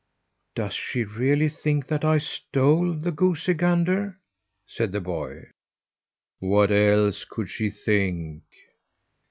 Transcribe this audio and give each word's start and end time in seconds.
"Does 0.55 0.73
she 0.73 1.03
really 1.03 1.47
think 1.47 1.85
that 1.85 2.03
I 2.03 2.17
stole 2.17 2.91
the 2.93 3.11
goosey 3.11 3.53
gander?" 3.53 4.17
said 4.65 4.91
the 4.93 4.99
boy. 4.99 5.45
"What 6.39 6.71
else 6.71 7.23
could 7.23 7.51
she 7.51 7.69
think?" 7.69 8.41